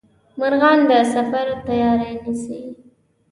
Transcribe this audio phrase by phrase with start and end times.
[0.39, 2.59] مرغان د سفر تیاري نیسي